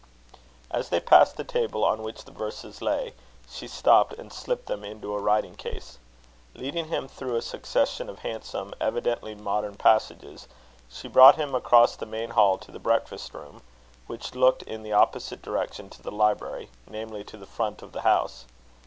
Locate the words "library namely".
16.11-17.23